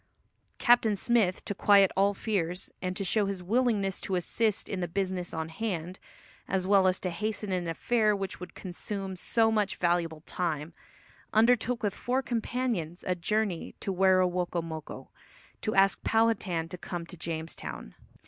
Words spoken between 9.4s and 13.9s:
much valuable time, undertook with four companions a journey